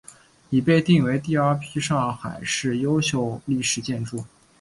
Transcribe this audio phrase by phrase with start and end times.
[0.49, 4.25] 已被定为第二批上海市优秀历史建筑。